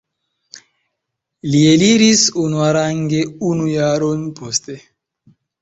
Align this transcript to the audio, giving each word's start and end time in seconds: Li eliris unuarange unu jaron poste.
Li 1.49 1.61
eliris 1.73 2.23
unuarange 2.45 3.23
unu 3.51 3.71
jaron 3.77 4.29
poste. 4.41 4.79